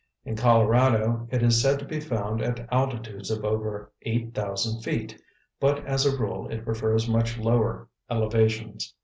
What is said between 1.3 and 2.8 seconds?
is said to be found at